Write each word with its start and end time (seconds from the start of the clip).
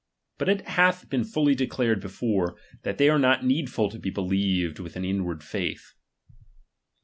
But 0.39 0.49
it 0.49 0.67
hath 0.67 1.11
been 1.11 1.23
fully 1.23 1.53
declared 1.53 2.01
before, 2.01 2.57
that 2.81 2.97
they 2.97 3.07
are 3.07 3.19
not 3.19 3.45
needful 3.45 3.87
to 3.91 3.99
be 3.99 4.09
believed 4.09 4.79
with 4.79 4.95
an 4.95 5.05
inward 5.05 5.43
faith. 5.43 5.93